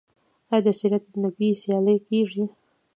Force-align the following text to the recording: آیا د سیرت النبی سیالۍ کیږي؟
آیا 0.51 0.63
د 0.65 0.67
سیرت 0.79 1.03
النبی 1.11 1.49
سیالۍ 1.61 1.97
کیږي؟ 2.07 2.43